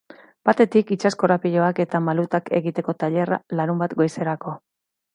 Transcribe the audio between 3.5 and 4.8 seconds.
larunbat goizerako.